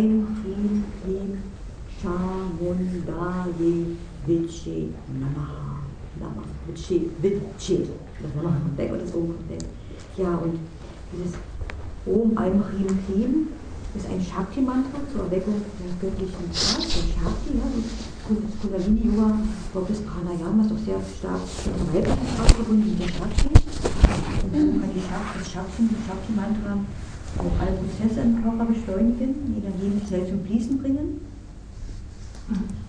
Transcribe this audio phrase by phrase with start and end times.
[0.00, 1.42] Aim, Hrim, Klim,
[2.00, 3.72] Chamundaye,
[4.26, 4.88] Viche,
[5.20, 5.84] Namaha.
[6.18, 7.86] Namaha, Viche, Viche.
[8.22, 9.64] Das Namaha kommt weg und das Om kommt weg.
[10.16, 10.58] Ja, und
[11.12, 11.34] dieses
[12.06, 13.48] Om, Aim, Hrim, Klim
[13.94, 19.28] ist ein Shakti-Mantra zur Erweckung der göttlichen Kraft, der Shakti, ja, das Kundalini-Yoga,
[19.74, 21.44] auch das Pranayama ist auch sehr stark
[21.92, 23.48] mit der weiblichen verbunden, mit der Shakti.
[24.44, 26.72] Und so kann die Shakti, das Shakti, das Shakti-Mantra
[28.00, 31.20] Prozesse im Körper beschleunigen, die Energie mit Zell zum Fließen bringen.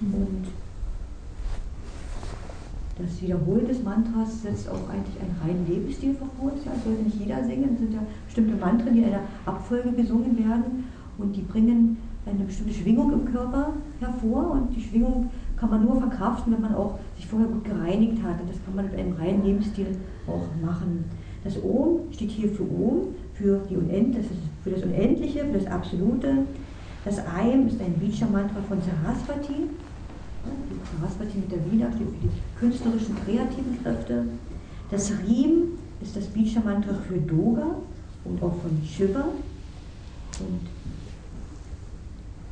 [0.00, 0.44] Und
[2.98, 6.58] das Wiederholen des Mantras setzt auch eigentlich einen reinen Lebensstil voraus.
[6.64, 7.70] Ja, sollte nicht jeder singen.
[7.74, 10.84] Es sind ja bestimmte Mantren, die in einer Abfolge gesungen werden
[11.16, 15.96] und die bringen eine bestimmte Schwingung im Körper hervor und die Schwingung kann man nur
[15.98, 18.40] verkraften, wenn man auch sich vorher gut gereinigt hat.
[18.40, 21.04] Und das kann man mit einem reinen Lebensstil auch machen.
[21.44, 24.32] Das Om steht hier für Om, für, die Unend, das ist
[24.68, 26.46] für das Unendliche, für das Absolute.
[27.04, 29.70] Das Aim ist ein Bija-Mantra von Saraswati.
[31.00, 34.24] Saraswati mit der Wiener steht für die künstlerischen, kreativen Kräfte.
[34.90, 37.76] Das Riem ist das Bija-Mantra für Doga
[38.24, 39.28] und auch von Shiva.
[40.40, 40.60] Und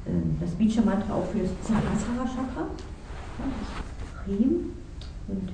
[0.06, 2.66] ähm, das Bija-Mantra auch für das Sahasrara-Chakra.
[3.38, 4.70] Das Riem.
[5.28, 5.50] Und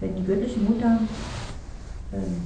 [0.00, 1.00] wenn die göttliche Mutter
[2.12, 2.42] ähm,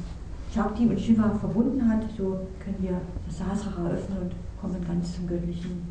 [0.52, 5.28] Shakti und Shiva verbunden hat, so können wir das Sahasrara öffnen und kommen ganz zum
[5.28, 5.82] Göttlichen.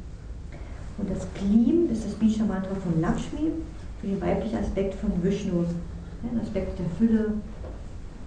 [0.97, 3.51] Und das Klim ist das Bija-Mantra von Lakshmi
[4.01, 7.33] für den weiblichen Aspekt von Vishnu, ja, den Aspekt der Fülle,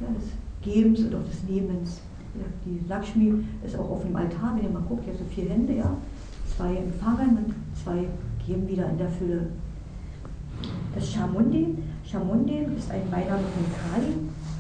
[0.01, 0.31] ja, des
[0.63, 2.01] Gebens und auch des Nehmens.
[2.35, 5.51] Ja, die Lakshmi ist auch auf dem Altar, wenn ihr mal guckt, hat so vier
[5.51, 5.95] Hände, ja,
[6.57, 8.07] zwei empfangen und zwei
[8.47, 9.49] geben wieder in der Fülle.
[10.95, 14.13] Das Shamundi, Shamundi ist ein Beiname von Kali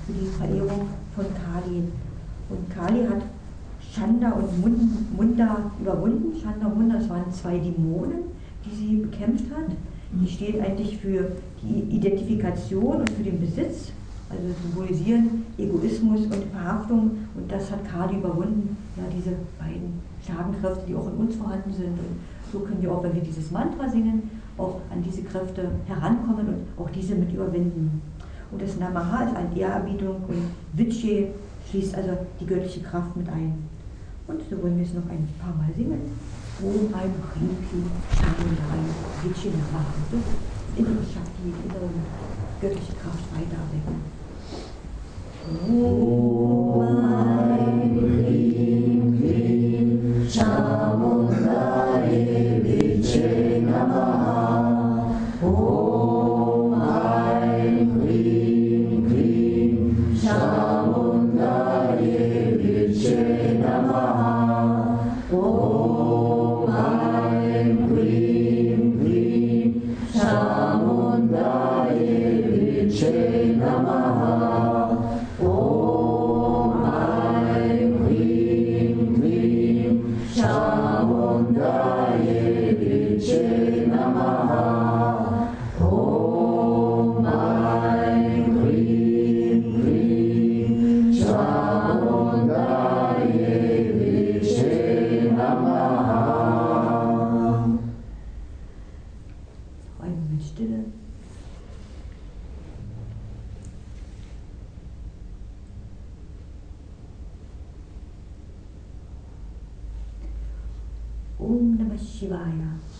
[0.06, 0.62] für die Verehrung
[1.73, 1.83] Kali.
[2.51, 3.23] Und Kali hat
[3.95, 6.33] Chanda und Munda überwunden.
[6.41, 8.25] Chanda und Munda, das waren zwei Dämonen,
[8.65, 9.75] die sie bekämpft hat.
[10.12, 13.93] Die steht eigentlich für die Identifikation und für den Besitz,
[14.28, 17.10] also symbolisieren Egoismus und Verhaftung.
[17.34, 21.72] Und das hat Kali überwunden, ja, diese beiden starken Kräfte, die auch in uns vorhanden
[21.72, 21.89] sind.
[21.89, 22.21] Und
[22.53, 26.84] so können wir auch, wenn wir dieses Mantra singen, auch an diese Kräfte herankommen und
[26.84, 28.03] auch diese mit überwinden.
[28.50, 30.44] Und das Namaha ist eine Ehrerbietung und
[30.75, 31.28] Vichye
[31.71, 33.69] schließt also die göttliche Kraft mit ein.
[34.27, 36.00] Und so wollen wir es noch ein paar Mal singen.
[36.62, 36.89] Om
[38.15, 38.83] Shandarai
[39.23, 39.95] Vichye Namaha.
[40.11, 40.27] Das
[40.77, 41.89] innere Shakti, innere
[42.61, 43.99] göttliche Kraft weiter erwecken.
[45.69, 50.28] Om Aim Hrim Klim
[63.94, 64.41] Allah.
[100.03, 100.85] Ein Moment Stille.
[111.39, 112.91] Om Namah Shivaya.